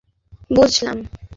ও, 0.49 0.53
বুঝলাম। 0.55 0.97